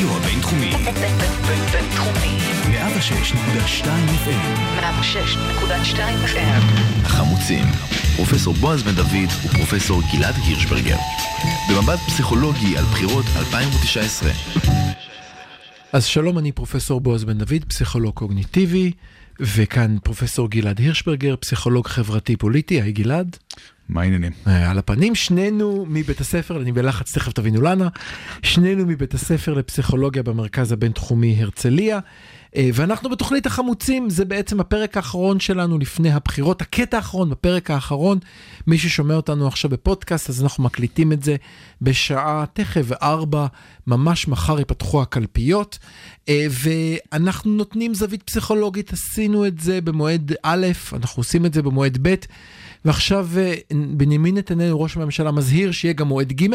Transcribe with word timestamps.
הרדיו 0.00 0.16
הבינתחומי. 0.16 0.70
בינתחומי. 1.72 2.38
106.2 2.64 3.84
FM. 4.24 4.80
106.2 4.80 5.98
FM. 6.24 6.62
החמוצים. 7.04 7.64
פרופסור 8.16 8.54
בועז 8.54 8.82
בן 8.82 8.94
דוד 8.94 9.28
ופרופסור 9.44 10.02
גלעד 10.12 10.34
הירשברגר. 10.34 10.96
במבט 11.70 11.98
פסיכולוגי 11.98 12.76
על 12.76 12.84
בחירות 12.84 13.24
2019. 13.36 14.30
אז 15.92 16.04
שלום, 16.04 16.38
אני 16.38 16.52
פרופסור 16.52 17.00
בועז 17.00 17.24
בן 17.24 17.38
דוד, 17.38 17.64
פסיכולוג 17.68 18.14
קוגניטיבי, 18.14 18.92
וכאן 19.40 19.96
פרופסור 20.02 20.50
גלעד 20.50 20.78
הירשברגר, 20.78 21.36
פסיכולוג 21.36 21.86
חברתי 21.86 22.36
פוליטי. 22.36 22.82
היי 22.82 22.92
גלעד. 22.92 23.36
מה 23.88 24.02
העניינים? 24.02 24.32
אה, 24.46 24.70
על 24.70 24.78
הפנים, 24.78 25.14
שנינו 25.14 25.86
מבית 25.88 26.20
הספר, 26.20 26.62
אני 26.62 26.72
בלחץ, 26.72 27.14
תכף 27.14 27.32
תבינו 27.32 27.60
למה, 27.60 27.88
שנינו 28.42 28.86
מבית 28.86 29.14
הספר 29.14 29.54
לפסיכולוגיה 29.54 30.22
במרכז 30.22 30.72
הבינתחומי 30.72 31.36
הרצליה, 31.42 31.98
ואנחנו 32.56 33.10
בתוכנית 33.10 33.46
החמוצים, 33.46 34.10
זה 34.10 34.24
בעצם 34.24 34.60
הפרק 34.60 34.96
האחרון 34.96 35.40
שלנו 35.40 35.78
לפני 35.78 36.12
הבחירות, 36.12 36.62
הקטע 36.62 36.96
האחרון 36.96 37.30
בפרק 37.30 37.70
האחרון, 37.70 38.18
מי 38.66 38.78
ששומע 38.78 39.14
אותנו 39.14 39.46
עכשיו 39.46 39.70
בפודקאסט, 39.70 40.30
אז 40.30 40.42
אנחנו 40.42 40.64
מקליטים 40.64 41.12
את 41.12 41.22
זה 41.22 41.36
בשעה 41.82 42.44
תכף 42.52 42.92
ארבע, 43.02 43.46
ממש 43.86 44.28
מחר 44.28 44.58
ייפתחו 44.58 45.02
הקלפיות, 45.02 45.78
אה, 46.28 46.46
ואנחנו 46.50 47.50
נותנים 47.50 47.94
זווית 47.94 48.22
פסיכולוגית, 48.22 48.92
עשינו 48.92 49.46
את 49.46 49.60
זה 49.60 49.80
במועד 49.80 50.32
א', 50.42 50.66
אנחנו 50.92 51.20
עושים 51.20 51.46
את 51.46 51.54
זה 51.54 51.62
במועד 51.62 51.98
ב', 52.02 52.14
ועכשיו 52.84 53.28
אה, 53.36 53.54
בנימין 53.96 54.38
נתניהו, 54.38 54.80
ראש 54.80 54.96
הממשלה, 54.96 55.30
מזהיר 55.30 55.72
שיהיה 55.72 55.92
גם 55.92 56.08
מועד 56.08 56.32
ג', 56.32 56.46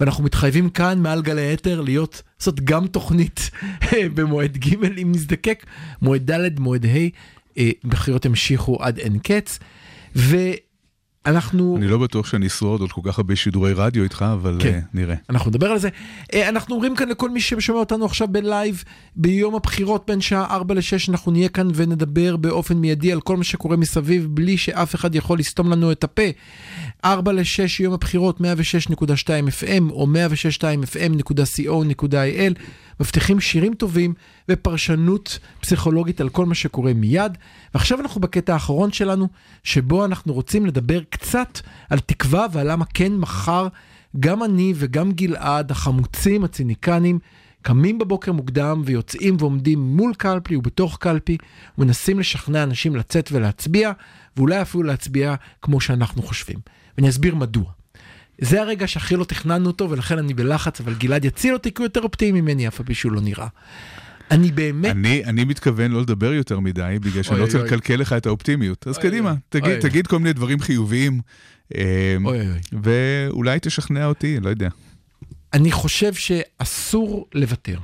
ואנחנו 0.00 0.24
מתחייבים 0.24 0.70
כאן 0.70 1.02
מעל 1.02 1.22
גלי 1.22 1.50
האתר 1.50 1.80
להיות, 1.80 2.22
לעשות 2.38 2.60
גם 2.60 2.86
תוכנית 2.86 3.50
אה, 3.92 4.08
במועד 4.14 4.56
ג' 4.56 4.84
אם 4.84 5.12
נזדקק, 5.12 5.66
מועד 6.02 6.30
ד', 6.30 6.60
מועד 6.60 6.86
ה', 6.86 6.98
אה, 7.58 7.70
בחירות 7.84 8.26
שימשיכו 8.26 8.82
עד 8.82 8.98
אין 8.98 9.18
קץ. 9.18 9.58
ואנחנו... 11.26 11.76
אני 11.76 11.88
לא 11.88 11.98
בטוח 11.98 12.26
שאני 12.26 12.46
אשרוד 12.46 12.80
עוד 12.80 12.92
כל 12.92 13.00
כך 13.04 13.18
הרבה 13.18 13.36
שידורי 13.36 13.72
רדיו 13.72 14.04
איתך, 14.04 14.24
אבל 14.32 14.58
כן. 14.62 14.80
אה, 14.82 14.88
נראה. 14.94 15.14
אנחנו 15.30 15.50
נדבר 15.50 15.66
על 15.66 15.78
זה. 15.78 15.88
אה, 16.34 16.48
אנחנו 16.48 16.74
אומרים 16.74 16.96
כאן 16.96 17.08
לכל 17.08 17.30
מי 17.30 17.40
ששומע 17.40 17.78
אותנו 17.78 18.04
עכשיו 18.04 18.28
בלייב, 18.28 18.84
ביום 19.16 19.54
הבחירות 19.54 20.04
בין 20.06 20.20
שעה 20.20 20.46
4 20.50 20.74
ל-6, 20.74 20.80
אנחנו 21.08 21.32
נהיה 21.32 21.48
כאן 21.48 21.68
ונדבר 21.74 22.36
באופן 22.36 22.76
מיידי 22.76 23.12
על 23.12 23.20
כל 23.20 23.36
מה 23.36 23.44
שקורה 23.44 23.76
מסביב, 23.76 24.26
בלי 24.30 24.56
שאף 24.56 24.94
אחד 24.94 25.14
יכול 25.14 25.38
לסתום 25.38 25.70
לנו 25.70 25.92
את 25.92 26.04
הפה. 26.04 26.22
4 27.04 27.32
ל-6 27.32 27.62
יום 27.80 27.94
הבחירות, 27.94 28.40
106.2 28.40 28.44
FM 29.60 29.90
או 29.90 30.06
106.2 30.06 30.62
FM.co.il, 30.92 32.54
מבטיחים 33.00 33.40
שירים 33.40 33.74
טובים 33.74 34.14
ופרשנות 34.48 35.38
פסיכולוגית 35.60 36.20
על 36.20 36.28
כל 36.28 36.46
מה 36.46 36.54
שקורה 36.54 36.92
מיד. 36.94 37.38
ועכשיו 37.74 38.00
אנחנו 38.00 38.20
בקטע 38.20 38.52
האחרון 38.52 38.92
שלנו, 38.92 39.28
שבו 39.64 40.04
אנחנו 40.04 40.34
רוצים 40.34 40.66
לדבר 40.66 41.00
קצת 41.16 41.60
על 41.90 41.98
תקווה 41.98 42.46
ועל 42.52 42.72
למה 42.72 42.84
כן 42.94 43.12
מחר 43.12 43.68
גם 44.20 44.42
אני 44.44 44.72
וגם 44.76 45.12
גלעד, 45.12 45.70
החמוצים, 45.70 46.44
הציניקנים, 46.44 47.18
קמים 47.62 47.98
בבוקר 47.98 48.32
מוקדם 48.32 48.82
ויוצאים 48.84 49.36
ועומדים 49.38 49.80
מול 49.80 50.14
קלפי 50.14 50.56
ובתוך 50.56 50.96
קלפי, 51.00 51.36
ומנסים 51.78 52.20
לשכנע 52.20 52.62
אנשים 52.62 52.96
לצאת 52.96 53.28
ולהצביע, 53.32 53.92
ואולי 54.36 54.62
אפילו 54.62 54.82
להצביע 54.82 55.34
כמו 55.62 55.80
שאנחנו 55.80 56.22
חושבים. 56.22 56.58
ואני 56.96 57.08
אסביר 57.08 57.34
מדוע. 57.34 57.64
זה 58.40 58.60
הרגע 58.60 58.88
שהכי 58.88 59.16
לא 59.16 59.24
תכננו 59.24 59.66
אותו, 59.66 59.90
ולכן 59.90 60.18
אני 60.18 60.34
בלחץ, 60.34 60.80
אבל 60.80 60.94
גלעד 60.94 61.24
יציל 61.24 61.54
אותי 61.54 61.74
כי 61.74 61.82
הוא 61.82 61.86
יותר 61.86 62.00
אופטימי 62.00 62.40
ממני, 62.40 62.68
אף 62.68 62.80
על 62.80 62.86
פי 62.86 62.94
שהוא 62.94 63.12
לא 63.12 63.20
נראה. 63.20 63.46
אני 64.30 64.52
באמת... 64.52 64.90
אני, 64.90 65.24
אני 65.24 65.44
מתכוון 65.44 65.90
לא 65.90 66.02
לדבר 66.02 66.32
יותר 66.32 66.60
מדי, 66.60 66.96
בגלל 67.00 67.22
שאני 67.22 67.38
לא 67.38 67.44
רוצה. 67.44 67.58
לקלקל 67.58 67.96
לך 67.96 68.12
את 68.12 68.26
האופטימיות. 68.26 68.86
אז 68.88 68.96
אוי, 68.96 69.02
קדימה, 69.02 69.30
אוי. 69.30 69.38
תגיד, 69.48 69.70
אוי. 69.70 69.80
תגיד 69.80 70.06
כל 70.06 70.18
מיני 70.18 70.32
דברים 70.32 70.60
חיוביים, 70.60 71.20
אה. 71.74 72.16
ואולי 72.82 73.58
תשכנע 73.62 74.06
אותי, 74.06 74.40
לא 74.40 74.48
יודע. 74.48 74.68
אני 75.52 75.72
חושב 75.72 76.14
שאסור 76.14 77.28
לוותר. 77.34 77.78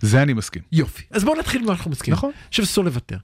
זה 0.00 0.22
אני 0.22 0.32
מסכים. 0.32 0.62
יופי. 0.72 1.02
אז 1.10 1.24
בואו 1.24 1.38
נתחיל 1.38 1.62
ממה 1.62 1.72
אנחנו 1.72 1.90
מסכימים. 1.90 2.16
נכון. 2.16 2.30
אני 2.30 2.48
חושב 2.50 2.64
שאסור 2.64 2.84
לוותר. 2.84 3.16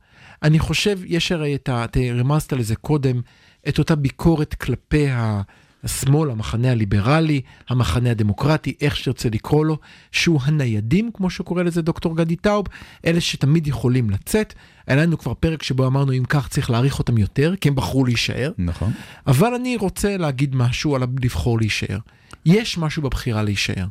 אני 0.43 0.59
חושב, 0.59 0.99
יש 1.05 1.33
הרי 1.33 1.55
את 1.55 1.69
ה... 1.69 1.85
אתה 1.85 2.01
רמזת 2.15 2.53
לזה 2.53 2.77
קודם, 2.77 3.21
את 3.69 3.79
אותה 3.79 3.95
ביקורת 3.97 4.55
כלפי 4.55 5.09
ה... 5.11 5.43
השמאל, 5.85 6.31
המחנה 6.31 6.71
הליברלי, 6.71 7.41
המחנה 7.69 8.11
הדמוקרטי, 8.11 8.75
איך 8.81 8.97
שתרצה 8.97 9.29
לקרוא 9.33 9.67
לו, 9.67 9.79
שהוא 10.13 10.41
הניידים, 10.45 11.11
כמו 11.15 11.31
שקורא 11.31 11.63
לזה 11.63 11.83
דוקטור 11.83 12.17
גדי 12.17 12.37
טאוב, 12.37 12.67
אלה 13.07 13.21
שתמיד 13.21 13.67
יכולים 13.67 14.11
לצאת. 14.11 14.55
היה 14.87 14.97
לנו 14.97 15.19
כבר 15.19 15.35
פרק 15.35 15.63
שבו 15.63 15.87
אמרנו, 15.87 16.13
אם 16.13 16.25
כך 16.25 16.49
צריך 16.49 16.71
להעריך 16.71 16.99
אותם 16.99 17.19
יותר, 17.19 17.55
כי 17.61 17.69
הם 17.69 17.75
בחרו 17.75 18.05
להישאר. 18.05 18.53
נכון. 18.59 18.93
אבל 19.27 19.55
אני 19.55 19.77
רוצה 19.77 20.17
להגיד 20.17 20.57
משהו 20.57 20.95
על 20.95 21.03
לבחור 21.23 21.59
להישאר. 21.59 21.99
יש 22.47 22.79
משהו 22.79 23.03
בבחירה 23.03 23.43
להישאר. 23.43 23.87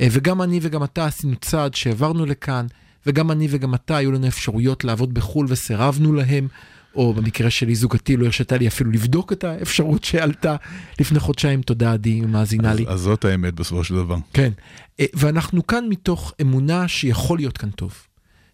אה, 0.00 0.06
וגם 0.10 0.42
אני 0.42 0.58
וגם 0.62 0.84
אתה 0.84 1.06
עשינו 1.06 1.36
צעד 1.36 1.74
שהעברנו 1.74 2.26
לכאן, 2.26 2.66
וגם 3.06 3.30
אני 3.30 3.46
וגם 3.50 3.74
אתה 3.74 3.96
היו 3.96 4.12
לנו 4.12 4.28
אפשרויות 4.28 4.84
לעבוד 4.84 5.14
בחו"ל 5.14 5.46
וסירבנו 5.48 6.12
להם, 6.12 6.48
או 6.94 7.14
במקרה 7.14 7.50
שלי 7.50 7.74
זוגתי 7.74 8.16
לא 8.16 8.24
הרשתה 8.24 8.56
לי 8.56 8.68
אפילו 8.68 8.90
לבדוק 8.90 9.32
את 9.32 9.44
האפשרות 9.44 10.04
שעלתה 10.04 10.56
לפני 11.00 11.18
חודשיים, 11.18 11.62
תודה 11.62 11.92
עדי, 11.92 12.20
מאזינה 12.20 12.70
אז, 12.70 12.78
לי. 12.78 12.84
אז 12.88 13.00
זאת 13.00 13.24
האמת 13.24 13.54
בסופו 13.54 13.84
של 13.84 13.94
דבר. 13.94 14.16
כן. 14.32 14.52
אה, 15.00 15.06
ואנחנו 15.14 15.66
כאן 15.66 15.84
מתוך 15.88 16.32
אמונה 16.40 16.88
שיכול 16.88 17.38
להיות 17.38 17.58
כאן 17.58 17.70
טוב, 17.70 17.94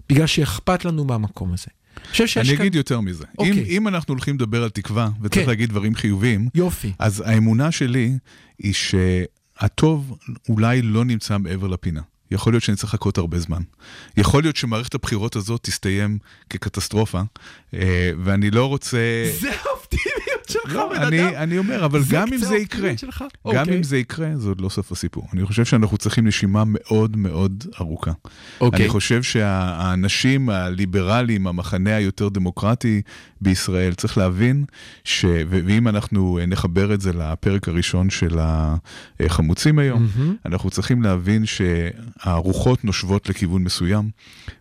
בגלל 0.08 0.26
שאכפת 0.26 0.84
לנו 0.84 1.04
מהמקום 1.04 1.52
הזה. 1.52 1.66
אני 2.20 2.26
אני 2.36 2.56
כאן... 2.56 2.60
אגיד 2.60 2.74
יותר 2.74 3.00
מזה. 3.00 3.24
אוקיי. 3.38 3.52
אם, 3.52 3.64
אם 3.68 3.88
אנחנו 3.88 4.14
הולכים 4.14 4.34
לדבר 4.34 4.62
על 4.62 4.70
תקווה, 4.70 5.08
וצריך 5.22 5.44
כן. 5.44 5.50
להגיד 5.50 5.70
דברים 5.70 5.94
חיוביים, 5.94 6.48
יופי. 6.54 6.92
אז 6.98 7.22
האמונה 7.26 7.70
שלי 7.70 8.18
היא 8.58 8.74
שהטוב 8.74 10.18
אולי 10.48 10.82
לא 10.82 11.04
נמצא 11.04 11.38
מעבר 11.38 11.66
לפינה. 11.66 12.00
יכול 12.30 12.52
להיות 12.52 12.62
שנצטרך 12.62 12.94
לחכות 12.94 13.18
הרבה 13.18 13.38
זמן. 13.38 13.62
יכול 14.16 14.42
להיות 14.42 14.56
שמערכת 14.56 14.94
הבחירות 14.94 15.36
הזאת 15.36 15.62
תסתיים 15.62 16.18
כקטסטרופה, 16.50 17.20
אה, 17.74 18.10
ואני 18.24 18.50
לא 18.50 18.66
רוצה... 18.66 18.98
זה 19.40 19.50
האופטימיות 19.50 19.67
שלך, 20.48 20.74
לא, 20.74 20.88
בן 20.88 21.02
אני, 21.02 21.28
אדם. 21.28 21.34
אני 21.36 21.58
אומר, 21.58 21.84
אבל 21.84 22.02
זה 22.02 22.16
גם 22.16 22.32
אם 22.32 22.38
זה 22.38 22.56
יקרה? 22.56 22.90
גם 22.90 23.28
אוקיי. 23.44 23.76
אם 23.76 23.82
זה 23.82 23.98
יקרה, 23.98 24.36
זה 24.36 24.48
עוד 24.48 24.60
לא 24.60 24.68
סוף 24.68 24.92
הסיפור. 24.92 25.28
אני 25.32 25.46
חושב 25.46 25.64
שאנחנו 25.64 25.96
צריכים 25.96 26.26
נשימה 26.26 26.62
מאוד 26.66 27.16
מאוד 27.16 27.64
ארוכה. 27.80 28.12
אוקיי. 28.60 28.80
אני 28.80 28.88
חושב 28.88 29.22
שהאנשים 29.22 30.50
הליברליים, 30.50 31.46
המחנה 31.46 31.96
היותר 31.96 32.28
דמוקרטי 32.28 33.02
בישראל, 33.40 33.94
צריך 33.94 34.18
להבין, 34.18 34.64
ש... 35.04 35.24
ואם 35.48 35.88
אנחנו 35.88 36.38
נחבר 36.48 36.94
את 36.94 37.00
זה 37.00 37.12
לפרק 37.12 37.68
הראשון 37.68 38.10
של 38.10 38.38
החמוצים 39.20 39.78
היום. 39.78 40.06
אנחנו 40.46 40.70
צריכים 40.70 41.02
להבין 41.02 41.44
שהרוחות 41.46 42.84
נושבות 42.84 43.28
לכיוון 43.28 43.64
מסוים, 43.64 44.10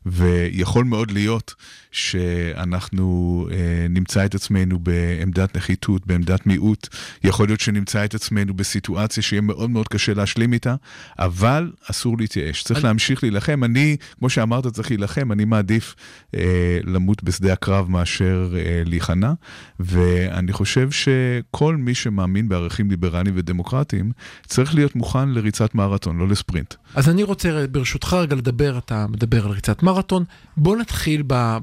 ויכול 0.06 0.86
מאוד 0.86 1.12
להיות 1.12 1.56
שאנחנו 1.98 3.08
אה, 3.52 3.58
נמצא 3.90 4.26
את 4.26 4.36
עצמנו 4.36 4.80
בעמדת 4.80 5.58
נחיתות, 5.58 6.08
בעמדת 6.08 6.46
מיעוט, 6.48 6.88
יכול 7.24 7.48
להיות 7.48 7.60
שנמצא 7.60 8.06
את 8.06 8.16
עצמנו 8.16 8.54
בסיטואציה 8.54 9.24
שיהיה 9.24 9.42
מאוד 9.42 9.70
מאוד 9.70 9.88
קשה 9.88 10.14
להשלים 10.14 10.54
איתה, 10.54 10.76
אבל 11.20 11.72
אסור 11.92 12.18
להתייאש, 12.18 12.64
צריך 12.64 12.80
אני- 12.80 12.88
להמשיך 12.88 13.24
להילחם. 13.24 13.64
אני, 13.64 13.98
כמו 14.20 14.30
שאמרת, 14.30 14.68
צריך 14.68 14.92
להילחם, 14.92 15.32
אני 15.32 15.46
מעדיף 15.46 15.96
אה, 16.36 16.42
למות 16.84 17.24
בשדה 17.24 17.54
הקרב 17.54 17.90
מאשר 17.92 18.54
אה, 18.58 18.82
להיכנע, 18.86 19.32
ואני 19.80 20.54
חושב 20.54 20.90
שכל 20.92 21.76
מי 21.76 21.96
שמאמין 21.96 22.50
בערכים 22.50 22.90
ליברליים 22.90 23.36
ודמוקרטיים, 23.38 24.12
צריך 24.48 24.76
להיות 24.76 24.96
מוכן 24.96 25.30
לריצת 25.30 25.76
מרתון, 25.76 26.18
לא 26.18 26.28
לספרינט. 26.28 26.74
אז 26.96 27.10
אני 27.10 27.24
רוצה 27.24 27.66
ברשותך 27.72 28.14
רגע 28.14 28.36
לדבר, 28.36 28.78
אתה 28.78 29.06
מדבר 29.10 29.46
על 29.46 29.52
ריצת 29.52 29.84
מרתון, 29.84 30.24
בוא 30.58 30.78
נתחיל 30.78 31.24
ב- 31.28 31.58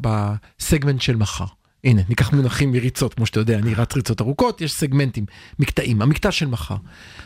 בסגמנט 0.58 1.00
של 1.00 1.16
מחר. 1.16 1.44
הנה, 1.84 2.02
ניקח 2.08 2.32
מונחים 2.32 2.72
מריצות, 2.72 3.14
כמו 3.14 3.26
שאתה 3.26 3.40
יודע, 3.40 3.58
אני 3.58 3.74
רץ 3.74 3.96
ריצות 3.96 4.20
ארוכות, 4.20 4.60
יש 4.60 4.72
סגמנטים, 4.72 5.26
מקטעים, 5.58 6.02
המקטע 6.02 6.32
של 6.32 6.46
מחר. 6.46 6.76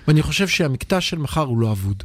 ואני 0.09 0.23
חושב 0.23 0.49
שהמקטע 0.49 1.01
של 1.01 1.19
מחר 1.19 1.41
הוא 1.45 1.59
לא 1.59 1.73
אבוד. 1.73 2.03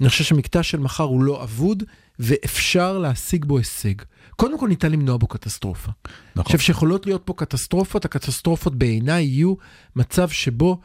אני 0.00 0.08
חושב 0.08 0.24
שהמקטע 0.24 0.62
של 0.62 0.78
מחר 0.78 1.04
הוא 1.04 1.22
לא 1.22 1.42
אבוד, 1.42 1.82
ואפשר 2.18 2.98
להשיג 2.98 3.44
בו 3.44 3.58
הישג. 3.58 3.94
קודם 4.36 4.58
כל 4.58 4.68
ניתן 4.68 4.92
למנוע 4.92 5.16
בו 5.16 5.26
קטסטרופה. 5.26 5.90
אני 6.04 6.12
נכון. 6.36 6.44
חושב 6.44 6.58
שיכולות 6.58 7.06
להיות 7.06 7.22
פה 7.24 7.34
קטסטרופות, 7.36 8.04
הקטסטרופות 8.04 8.74
בעיניי 8.74 9.24
יהיו 9.24 9.54
מצב 9.96 10.28
שבו 10.28 10.80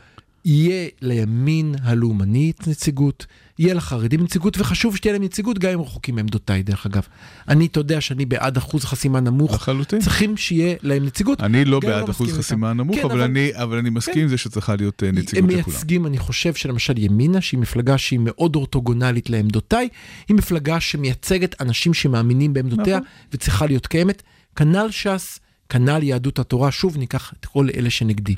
יהיה 0.47 0.87
לימין 1.01 1.75
הלאומני 1.83 2.51
נציגות, 2.67 3.25
יהיה 3.59 3.73
לחרדים 3.73 4.23
נציגות, 4.23 4.57
וחשוב 4.59 4.95
שתהיה 4.95 5.13
להם 5.13 5.23
נציגות 5.23 5.59
גם 5.59 5.71
אם 5.71 5.81
רחוקים 5.81 6.15
מעמדותיי, 6.15 6.63
דרך 6.63 6.85
אגב. 6.85 7.01
אני, 7.47 7.65
אתה 7.65 7.79
יודע 7.79 8.01
שאני 8.01 8.25
בעד 8.25 8.57
אחוז 8.57 8.85
חסימה 8.85 9.19
נמוך, 9.19 9.53
לחלוטין. 9.53 9.99
צריכים 9.99 10.37
שיהיה 10.37 10.75
להם 10.81 11.05
נציגות. 11.05 11.41
אני 11.41 11.65
לא 11.65 11.79
בעד 11.79 12.09
אחוז 12.09 12.27
מסכים 12.27 12.41
חסימה. 12.41 12.73
נמוך, 12.73 12.95
כן, 12.95 13.03
אבל 13.03 13.21
אני- 13.21 13.49
אבל 13.53 13.77
אני 13.77 13.89
מסכים 13.89 14.21
עם 14.21 14.27
זה 14.27 14.37
שצריכה 14.37 14.75
להיות 14.75 15.03
אה, 15.03 15.09
הם 15.09 15.15
נציגות 15.15 15.49
לכולם. 15.51 15.63
מייצגים, 15.67 16.05
אני 16.05 16.17
חושב 16.17 16.53
שלמשל 16.53 16.97
ימינה, 16.97 17.41
שהיא 17.41 17.59
מפלגה 17.59 17.97
שהיא 17.97 18.19
מאוד 18.23 18.55
אורתוגונלית 18.55 19.29
לעמדותיי, 19.29 19.89
היא 20.27 20.37
מפלגה 20.37 20.79
שמייצגת 20.79 21.61
אנשים 21.61 21.93
שמאמינים 21.93 22.53
בעמדותיה 22.53 22.97
נכון. 22.97 23.07
וצריכה 23.33 23.65
להיות 23.65 23.87
קיימת. 23.87 24.23
כנ"ל 24.55 24.87
ש"ס, 24.91 25.39
כנ"ל 25.69 26.03
יהדות 26.03 26.39
התורה, 26.39 26.71
שוב 26.71 26.97
ניקח 26.97 27.33
את 27.39 27.45
כל 27.45 27.67
אלה 27.75 27.89
שנגדי. 27.89 28.35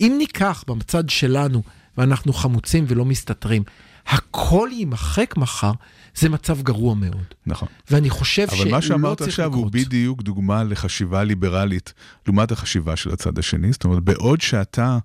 אם 0.00 0.14
ניקח 0.18 0.64
בצד 0.66 1.08
שלנו, 1.08 1.62
ואנחנו 1.98 2.32
חמוצים 2.32 2.84
ולא 2.88 3.04
מסתתרים, 3.04 3.62
הכל 4.06 4.68
יימחק 4.72 5.36
מחר, 5.36 5.72
זה 6.14 6.28
מצב 6.28 6.62
גרוע 6.62 6.94
מאוד. 6.94 7.24
נכון. 7.46 7.68
ואני 7.90 8.10
חושב 8.10 8.46
שהוא 8.48 8.56
אבל 8.58 8.64
לא 8.64 8.70
מה 8.70 8.80
צריך 8.80 8.88
שאמרת 8.88 9.20
עכשיו 9.20 9.54
הוא 9.54 9.66
לקרות. 9.66 9.72
בדיוק 9.72 10.22
דוגמה 10.22 10.64
לחשיבה 10.64 11.24
ליברלית 11.24 11.92
לעומת 12.26 12.52
החשיבה 12.52 12.96
של 12.96 13.10
הצד 13.12 13.38
השני. 13.38 13.72
זאת 13.72 13.84
אומרת, 13.84 14.02
בעוד 14.02 14.40
שאתה, 14.40 14.98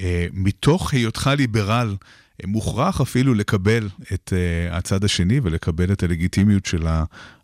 אה, 0.00 0.26
מתוך 0.32 0.92
היותך 0.92 1.30
ליברל, 1.38 1.96
מוכרח 2.46 3.00
אפילו 3.00 3.34
לקבל 3.34 3.88
את 4.14 4.32
אה, 4.32 4.76
הצד 4.76 5.04
השני 5.04 5.40
ולקבל 5.42 5.92
את 5.92 6.02
הלגיטימיות 6.02 6.66
של 6.66 6.86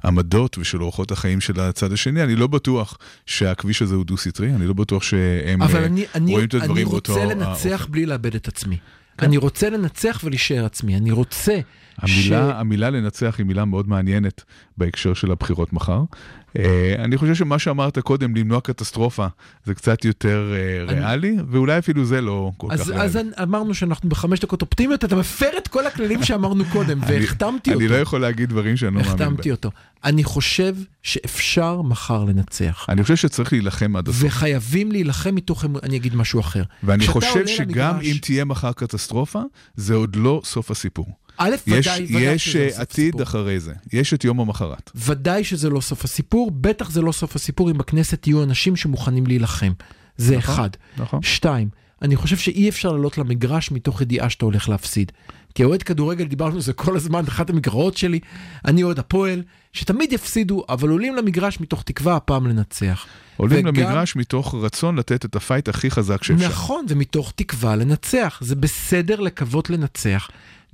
העמדות 0.02 0.58
ושל 0.58 0.82
אורחות 0.82 1.10
החיים 1.10 1.40
של 1.40 1.60
הצד 1.60 1.92
השני, 1.92 2.22
אני 2.22 2.36
לא 2.36 2.46
בטוח 2.46 2.98
שהכביש 3.26 3.82
הזה 3.82 3.94
הוא 3.94 4.04
דו-סטרי, 4.04 4.54
אני 4.54 4.66
לא 4.66 4.72
בטוח 4.72 5.02
שהם 5.02 5.62
אבל 5.62 5.80
אה, 5.80 5.86
אני, 5.86 6.04
אני, 6.14 6.32
רואים 6.32 6.48
את 6.48 6.54
אני 6.54 6.62
הדברים 6.62 6.88
באותו 6.88 7.12
רוצה 7.12 7.24
לנצח 7.24 7.70
האופן. 7.70 7.92
בלי 7.92 8.06
לאבד 8.06 8.34
את 8.34 8.48
עצמי. 8.48 8.76
אני 9.18 9.36
רוצה 9.36 9.70
לנצח 9.70 10.20
ולהישאר 10.24 10.64
עצמי. 10.64 10.96
אני 10.96 11.10
רוצה 11.10 11.60
המילה, 11.98 12.60
המילה 12.60 12.90
לנצח 12.90 13.34
היא 13.38 13.46
מילה 13.46 13.64
מאוד 13.64 13.88
מעניינת 13.88 14.44
בהקשר 14.80 15.14
של 15.14 15.30
הבחירות 15.32 15.72
מחר. 15.72 16.02
Uh, 16.50 16.60
אני 16.98 17.16
חושב 17.16 17.34
שמה 17.34 17.58
שאמרת 17.58 17.98
קודם, 17.98 18.36
למנוע 18.36 18.60
קטסטרופה, 18.60 19.26
זה 19.64 19.74
קצת 19.74 20.04
יותר 20.04 20.52
אני- 20.88 21.00
ריאלי, 21.00 21.36
ואולי 21.50 21.78
אפילו 21.78 22.04
זה 22.04 22.20
לא 22.20 22.50
כל 22.56 22.66
כך 22.70 22.88
ריאלי. 22.88 23.02
אז 23.04 23.18
אמרנו 23.42 23.74
שאנחנו 23.74 24.08
בחמש 24.08 24.40
דקות 24.40 24.62
אופטימיות, 24.62 25.04
אתה 25.04 25.16
מפר 25.16 25.50
את 25.58 25.68
כל 25.68 25.86
הכללים 25.86 26.22
שאמרנו 26.22 26.64
קודם, 26.72 26.98
והחתמתי 27.06 27.70
אותו. 27.70 27.80
אני 27.80 27.88
לא 27.88 27.96
יכול 27.96 28.20
להגיד 28.20 28.48
דברים 28.48 28.76
שאני 28.76 28.94
לא 28.94 29.00
מאמין 29.00 29.16
בהם. 29.16 29.28
החתמתי 29.32 29.50
אותו. 29.50 29.70
אני 30.04 30.24
חושב 30.24 30.74
שאפשר 31.02 31.82
מחר 31.82 32.24
לנצח. 32.24 32.86
אני 32.88 33.02
חושב 33.02 33.16
שצריך 33.16 33.52
להילחם 33.52 33.96
עד 33.96 34.08
הסוף. 34.08 34.22
וחייבים 34.24 34.92
להילחם 34.92 35.34
מתוך 35.34 35.64
אמון, 35.64 35.80
אני 35.82 35.96
אגיד 35.96 36.14
משהו 36.16 36.40
אחר. 36.40 36.62
ואני 36.82 37.06
חושב 37.06 37.46
שגם 37.46 37.98
אם 38.02 38.16
תהיה 38.22 38.44
מחר 38.44 38.72
קטסטרופה, 38.72 39.40
זה 39.76 39.94
עוד 39.94 40.16
לא 40.16 40.40
סוף 40.44 40.70
הסיפור. 40.70 41.06
א', 41.42 41.50
יש, 41.66 41.86
ודאי, 41.86 42.04
ודאי 42.04 42.22
יש 42.34 42.44
שזה 42.44 42.58
לא 42.64 42.70
סוף 42.70 42.80
עתיד 42.80 43.04
הסיפור. 43.06 43.22
אחרי 43.22 43.60
זה, 43.60 43.72
יש 43.92 44.14
את 44.14 44.24
יום 44.24 44.40
המחרת. 44.40 44.90
ודאי 44.94 45.44
שזה 45.44 45.70
לא 45.70 45.80
סוף 45.80 46.04
הסיפור, 46.04 46.50
בטח 46.50 46.90
זה 46.90 47.02
לא 47.02 47.12
סוף 47.12 47.36
הסיפור 47.36 47.70
אם 47.70 47.78
בכנסת 47.78 48.26
יהיו 48.26 48.42
אנשים 48.42 48.76
שמוכנים 48.76 49.26
להילחם. 49.26 49.72
זה 50.16 50.36
נכון, 50.36 50.54
אחד. 50.54 50.70
נכון. 50.98 51.22
שתיים, 51.22 51.68
אני 52.02 52.16
חושב 52.16 52.36
שאי 52.36 52.68
אפשר 52.68 52.92
לעלות 52.92 53.18
למגרש 53.18 53.70
מתוך 53.70 54.00
ידיעה 54.00 54.30
שאתה 54.30 54.44
הולך 54.44 54.68
להפסיד. 54.68 55.12
כאוהד 55.54 55.82
כדורגל, 55.82 56.24
דיברנו 56.24 56.54
על 56.54 56.60
זה 56.60 56.72
כל 56.72 56.96
הזמן, 56.96 57.24
אחת 57.28 57.50
המגרעות 57.50 57.96
שלי, 57.96 58.20
אני 58.64 58.82
אוהד 58.82 58.98
הפועל, 58.98 59.42
שתמיד 59.72 60.12
יפסידו, 60.12 60.64
אבל 60.68 60.88
עולים 60.88 61.16
למגרש 61.16 61.60
מתוך 61.60 61.82
תקווה 61.82 62.16
הפעם 62.16 62.46
לנצח. 62.46 63.06
עולים 63.36 63.58
וגם- 63.58 63.66
למגרש 63.66 64.16
מתוך 64.16 64.54
רצון 64.54 64.96
לתת 64.96 65.24
את 65.24 65.36
הפייט 65.36 65.68
הכי 65.68 65.90
חזק 65.90 66.22
שאפשר. 66.24 66.46
נכון, 66.48 66.84
ומתוך 66.88 67.32
תקווה 67.36 67.76
לנצח. 67.76 68.38
זה 68.42 68.56
בסדר 68.56 69.20
לקוות 69.20 69.70
לנצח, 69.70 70.28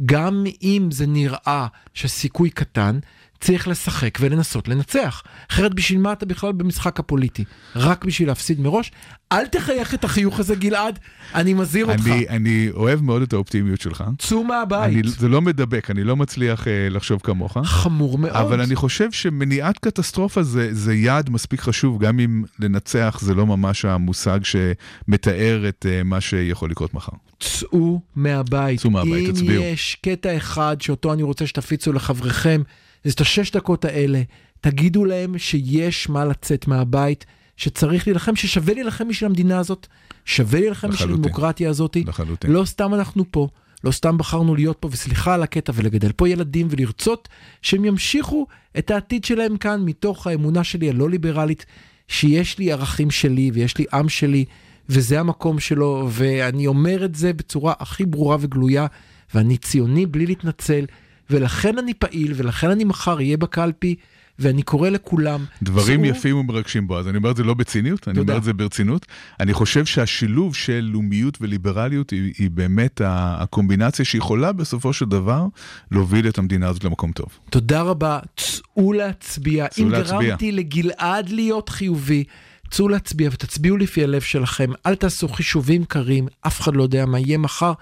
גם 0.05 0.45
אם 0.63 0.89
זה 0.91 1.07
נראה 1.07 1.67
שהסיכוי 1.95 2.51
קטן, 2.51 2.99
צריך 3.41 3.69
לשחק 3.69 4.19
ולנסות 4.21 4.69
לנצח. 4.69 5.23
אחרת 5.51 5.75
בשביל 5.75 5.99
מה 5.99 6.13
אתה 6.13 6.27
בכלל 6.27 6.53
במשחק 6.53 7.01
הפוליטי? 7.01 7.45
רק 7.77 8.05
בשביל 8.05 8.29
להפסיד 8.29 8.61
מראש? 8.61 8.93
אל 9.33 9.47
תחייך 9.47 9.95
את 9.95 10.05
החיוך 10.05 10.41
הזה 10.41 10.55
גלעד, 10.55 10.99
אני 11.35 11.55
מזהיר 11.55 11.87
אותך. 11.87 12.07
אני, 12.07 12.29
אני 12.29 12.69
אוהב 12.75 13.03
מאוד 13.03 13.23
את 13.23 13.33
האופטימיות 13.33 13.81
שלך. 13.81 14.05
צאו 14.19 14.45
מהבית. 14.45 15.05
אני, 15.05 15.11
זה 15.19 15.29
לא 15.29 15.43
מדבק, 15.43 15.91
אני 15.91 16.05
לא 16.05 16.17
מצליח 16.17 16.69
אה, 16.69 16.89
לחשוב 16.91 17.21
כמוך. 17.25 17.57
חמור 17.65 18.19
מאוד. 18.19 18.33
אבל 18.33 18.61
אני 18.61 18.77
חושב 18.77 19.13
שמניעת 19.13 19.79
קטסטרופה 19.79 20.43
זה, 20.43 20.75
זה 20.75 20.95
יעד 20.95 21.31
מספיק 21.31 21.61
חשוב, 21.61 22.05
גם 22.05 22.21
אם 22.21 22.45
לנצח 22.59 23.19
זה 23.23 23.35
לא 23.35 23.47
ממש 23.47 23.85
המושג 23.85 24.41
שמתאר 24.43 25.69
את 25.69 25.87
אה, 25.89 26.03
מה 26.03 26.21
שיכול 26.21 26.71
לקרות 26.71 26.95
מחר. 26.95 27.13
צאו 27.41 28.01
מהבית. 28.17 28.81
צאו 28.81 28.91
מהבית, 28.91 29.29
אם 29.29 29.33
תצביעו. 29.33 29.63
יש 29.63 29.97
קטע 30.03 30.37
אחד 30.37 30.77
שאותו 30.81 31.13
אני 31.13 31.23
רוצה 31.23 31.47
שתפיצו 31.47 31.93
לחבריכם, 31.93 32.63
זה 33.07 33.13
את 33.15 33.21
השש 33.21 33.51
דקות 33.51 33.85
האלה. 33.85 34.23
תגידו 34.61 35.05
להם 35.05 35.39
שיש 35.39 36.09
מה 36.09 36.25
לצאת 36.25 36.69
מהבית, 36.69 37.27
שצריך 37.57 38.07
להילחם, 38.07 38.37
ששווה 38.37 38.75
להילחם 38.75 39.09
בשביל 39.09 39.31
המדינה 39.31 39.59
הזאת, 39.59 39.87
שווה 40.25 40.61
להילחם 40.61 40.89
בשביל. 40.91 41.13
הדמוקרטיה 41.13 41.71
הזאת. 41.71 41.97
לחלוטין. 42.07 42.51
לא 42.51 42.65
סתם 42.65 42.95
אנחנו 42.95 43.25
פה, 43.31 43.49
לא 43.85 43.91
סתם 43.91 44.19
בחרנו 44.19 44.55
להיות 44.55 44.77
פה, 44.81 44.89
וסליחה 44.93 45.35
על 45.35 45.43
הקטע, 45.43 45.73
ולגדל 45.75 46.13
פה 46.13 46.29
ילדים 46.29 46.67
ולרצות 46.71 47.29
שהם 47.63 47.85
ימשיכו 47.85 48.47
את 48.79 48.91
העתיד 48.91 49.25
שלהם 49.25 49.57
כאן 49.57 49.83
מתוך 49.85 50.27
האמונה 50.27 50.65
שלי 50.65 50.89
הלא 50.89 51.11
ליברלית, 51.11 51.67
שיש 52.09 52.59
לי 52.59 52.73
ערכים 52.73 53.11
שלי 53.11 53.51
ויש 53.55 53.79
לי 53.79 53.85
עם 53.93 54.09
שלי, 54.09 54.45
וזה 54.89 55.21
המקום 55.21 55.61
שלו, 55.61 56.09
ואני 56.11 56.67
אומר 56.67 57.05
את 57.05 57.15
זה 57.15 57.33
בצורה 57.33 57.75
הכי 57.79 58.07
ברורה 58.07 58.37
וגלויה, 58.41 58.87
ואני 59.35 59.57
ציוני 59.57 60.07
בלי 60.07 60.27
להתנצל, 60.27 60.85
ולכן 61.31 61.79
אני 61.79 61.95
פעיל, 61.95 62.33
ולכן 62.37 62.71
אני 62.71 62.85
מחר 62.85 63.17
אהיה 63.17 63.37
בקלפי, 63.37 63.95
ואני 64.39 64.63
קורא 64.63 64.89
לכולם. 64.89 65.45
דברים 65.63 66.01
צאו- 66.01 66.09
יפים 66.11 66.37
ומרגשים 66.37 66.87
בו, 66.87 66.99
אז 66.99 67.09
אני 67.09 67.17
אומר 67.19 67.31
את 67.31 67.37
זה 67.37 67.45
לא 67.45 67.55
בציניות, 67.55 68.09
אני 68.09 68.15
תודה. 68.17 68.33
אומר 68.33 68.39
את 68.39 68.45
זה 68.45 68.53
ברצינות. 68.53 69.07
אני 69.41 69.53
חושב 69.55 69.87
שהשילוב 69.87 70.55
של 70.55 70.89
לאומיות 70.93 71.39
וליברליות 71.41 72.11
היא, 72.11 72.33
היא 72.39 72.51
באמת 72.51 73.01
הקומבינציה 73.05 74.05
שיכולה 74.05 74.53
בסופו 74.53 74.93
של 74.93 75.05
דבר 75.05 75.47
להוביל 75.91 76.29
את 76.29 76.39
המדינה 76.39 76.69
הזאת 76.69 76.85
למקום 76.85 77.13
טוב. 77.13 77.27
תודה 77.51 77.83
רבה, 77.83 78.19
צאו 78.37 78.93
להצביע. 78.93 79.69
צאו 79.69 79.85
אם 79.85 79.91
להצביע. 79.91 80.21
גרמתי 80.29 80.53
לגלעד 80.53 81.29
להיות 81.29 81.69
חיובי, 81.69 82.25
צאו 82.71 82.89
להצביע 82.89 83.31
ותצביעו 83.33 83.77
לפי 83.77 84.05
הלב 84.05 84.21
שלכם. 84.21 84.71
אל 84.87 84.95
תעשו 84.95 85.29
חישובים 85.29 85.85
קרים, 85.85 86.27
אף 86.47 86.61
אחד 86.61 86.77
לא 86.77 86.83
יודע 86.83 87.07
מה 87.07 87.19
יהיה 87.19 87.39
מחר. 87.39 87.73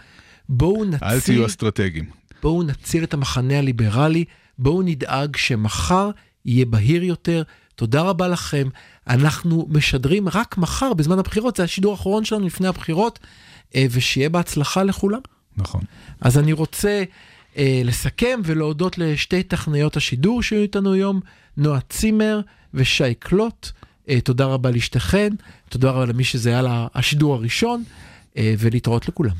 בואו 0.48 0.82
אל 0.84 0.88
נציל, 0.88 1.20
תהיו 1.20 1.46
אסטרטגיים. 1.46 2.04
בואו 2.44 2.62
נציל 2.62 3.04
את 3.04 3.14
המחנה 3.14 3.58
הליברלי, 3.58 4.24
בואו 4.58 4.82
נדאג 4.82 5.36
שמחר 5.36 6.10
יהיה 6.44 6.64
בהיר 6.66 7.04
יותר. 7.04 7.42
תודה 7.74 8.02
רבה 8.02 8.28
לכם. 8.28 8.68
אנחנו 9.08 9.66
משדרים 9.70 10.28
רק 10.28 10.58
מחר 10.58 10.94
בזמן 10.94 11.18
הבחירות, 11.18 11.56
זה 11.56 11.62
השידור 11.62 11.92
האחרון 11.92 12.24
שלנו 12.24 12.46
לפני 12.46 12.68
הבחירות, 12.68 13.18
אה, 13.74 13.86
ושיהיה 13.90 14.28
בהצלחה 14.28 14.82
לכולם. 14.82 15.18
נכון. 15.56 15.80
אז 16.20 16.38
אני 16.38 16.52
רוצה 16.52 17.02
אה, 17.56 17.82
לסכם 17.84 18.40
ולהודות 18.44 18.98
לשתי 18.98 19.42
טכניות 19.42 19.96
השידור 19.96 20.42
שהיו 20.42 20.62
איתנו 20.62 20.92
היום, 20.92 21.20
נועה 21.56 21.80
צימר 21.80 22.40
ושי 22.74 23.14
קלוט. 23.18 23.68
אה, 24.08 24.20
תודה 24.20 24.44
רבה 24.44 24.70
לשתיכן, 24.70 25.32
תודה 25.68 25.90
רבה 25.90 26.04
למי 26.06 26.24
שזה 26.24 26.50
היה 26.50 26.62
לה- 26.62 26.86
השידור 26.94 27.34
הראשון, 27.34 27.84
אה, 28.36 28.54
ולהתראות 28.58 29.08
לכולם. 29.08 29.34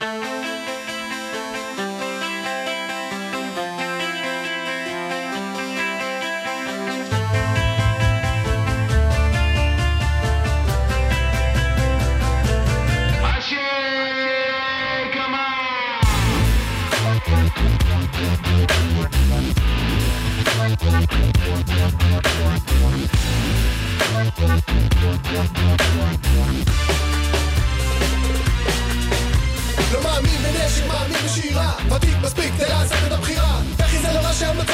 לא 0.00 0.35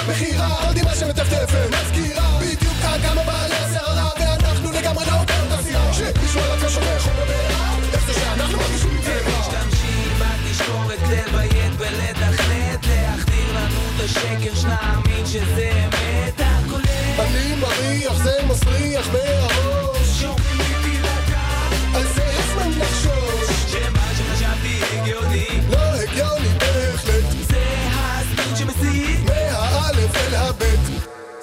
בחירה 0.09 0.67
עוד 0.67 0.83
מה 0.85 0.95
שמטפטפת. 0.95 1.69
מזכירה 1.71 2.39
בדיוק 2.41 2.77
כמה 3.03 3.23
בעלי 3.23 3.55
השערה 3.55 4.09
ואנחנו 4.21 4.73
לגמרי 4.73 5.05
לא 5.07 5.13
באותה 5.13 5.63
סירה 5.63 5.93
שמישהו 5.93 6.41
על 6.41 6.69
שומר 6.69 6.99
חומר 6.99 7.25
בעירה 7.27 7.77
איך 7.93 8.07
זה 8.07 8.13
שאנחנו 8.13 8.59
מרגישים 8.59 9.01
רע 9.07 9.41
משתמשים 9.41 10.13
בתשקורת 10.19 10.99
לביית 11.03 11.73
ולתכנת 11.79 12.87
להחדיר 12.87 13.53
לנו 13.55 13.81
את 13.97 14.01
השקר 14.05 14.55
שנאמין 14.55 15.27
שזה 15.27 15.71
אמת. 15.85 16.41
הכולל 16.41 17.21
אני 17.21 17.55
מריח, 17.61 18.17
זה 18.23 18.33
מסריח 18.49 19.09
מהראש 19.13 19.72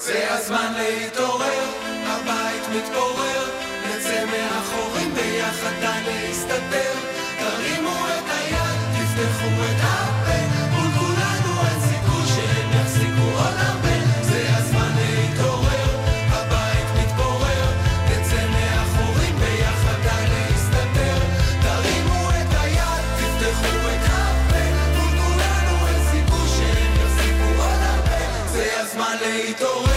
זה 0.09 0.33
הזמן 0.33 0.73
להתעורר, 0.77 1.65
הבית 2.05 2.63
מתפורר, 2.75 3.43
נצא 3.85 4.25
מהחורים 4.25 5.13
ביחד 5.13 5.73
די 5.79 6.01
להסתתר. 6.05 6.93
תרימו 7.39 8.07
את 8.07 8.29
היד, 8.29 8.79
תפתחו 8.93 9.47
את 9.47 9.79
הפה, 9.81 10.39
מול 10.71 10.91
כולנו 10.99 11.51
אין 11.67 11.81
סיכוי 11.81 12.25
שהם 12.27 12.69
יחזיקו 12.81 13.23
עוד 13.23 13.53
הרבה. 13.57 13.95
זה 14.21 14.43
הזמן 14.57 14.91
להתעורר, 14.97 15.89
הבית 16.29 16.87
מתפורר, 16.99 17.71
נצא 18.09 18.47
מהחורים 18.47 19.35
ביחד 19.39 20.01
די 20.03 20.25
להסתתר. 20.31 21.19
תרימו 21.61 22.29
את 22.29 22.53
היד, 22.61 23.03
תפתחו 23.17 23.87
את 23.89 24.05
הפה, 24.05 24.63
מול 24.97 25.21
כולנו 25.21 25.87
אין 25.87 26.01
סיכוי 26.11 26.49
שהם 26.57 26.93
יחזיקו 26.95 27.61
עוד 27.61 27.81
הרבה. 27.81 28.47
זה 28.51 28.81
הזמן 28.81 29.15
להתעורר. 29.21 29.88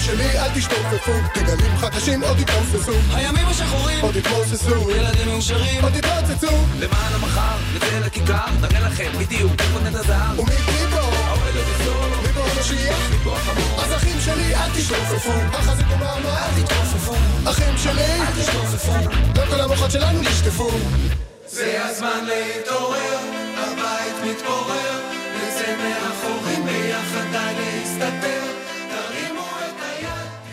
שלי, 0.00 0.38
אל 0.38 0.48
תשתופפו, 0.54 1.12
גלגלים 1.34 1.76
חדשים 1.76 2.22
עוד 2.22 2.38
יתרוססו 2.40 2.92
הימים 3.14 3.46
השחורים 3.46 4.00
עוד 4.00 4.16
יתרוססו 4.16 4.90
ילדים 4.90 5.28
מאושרים 5.28 5.82
עוד 5.82 5.96
יתרוצצו 5.96 6.56
למען 6.78 7.12
המחר, 7.14 7.56
נצא 7.76 7.98
לכיכר, 8.06 8.46
נראה 8.60 8.80
לכם 8.80 9.10
בדיוק 9.18 9.52
איפה 9.60 9.80
נת 9.80 9.94
הזהב. 9.94 10.38
ומי 10.38 10.50
פה? 10.90 11.00
האוהל 11.00 11.56
עוד 11.56 11.66
יסור. 11.80 12.06
מי 12.22 12.32
פה 12.32 12.40
המשיח? 12.40 13.10
מי 13.10 13.16
פה 13.24 13.36
החמור? 13.36 13.80
אז 13.82 13.92
אחים 13.92 14.20
שלי, 14.24 14.54
אל 14.54 14.70
תשתופפו. 14.74 15.32
החזיקו 15.52 15.96
מעמד, 15.96 16.26
אל 16.26 16.62
תתכופפו. 16.62 17.14
אחים 17.50 17.74
שלי, 17.76 18.20
אל 18.20 18.42
תשתופפו. 18.42 18.92
לא 19.36 19.46
כל 19.50 19.60
המוחות 19.60 19.90
שלנו 19.90 20.20
נשטפו. 20.20 20.70
זה 21.46 21.84
הזמן 21.84 22.24
להתעורר, 22.24 23.18
הבית 23.56 24.30
מתפורר, 24.30 25.00
נצא 25.36 25.76
מאחורים 25.76 26.64
ביחד 26.64 27.26
די 27.32 27.54
להסתתר. 27.58 28.39